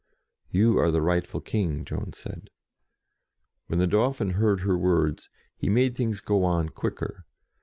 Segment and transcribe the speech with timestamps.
[0.49, 2.49] "You are the rightful King," Joan said.
[3.67, 7.27] When the Dauphin heard her words, he made things go on quicker.